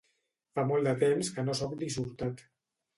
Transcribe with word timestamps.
Fa 0.59 0.63
molt 0.69 0.89
de 0.89 0.95
temps 1.05 1.31
que 1.37 1.47
no 1.51 1.59
soc 1.63 1.79
dissortat. 1.87 2.47